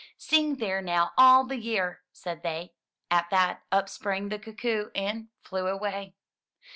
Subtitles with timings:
[0.17, 2.73] '*Sing there now all the year," said they.
[3.11, 6.15] At that, up sprang the cuckoo and flew away.